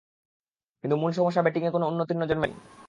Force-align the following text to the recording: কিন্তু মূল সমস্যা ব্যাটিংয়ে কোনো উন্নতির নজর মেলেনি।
কিন্তু 0.83 0.95
মূল 0.95 1.11
সমস্যা 1.11 1.41
ব্যাটিংয়ে 1.41 1.73
কোনো 1.75 1.85
উন্নতির 1.87 2.19
নজর 2.21 2.37
মেলেনি। 2.39 2.59